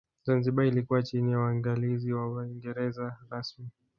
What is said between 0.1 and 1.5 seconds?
Zanzibar ilikuwa chini ya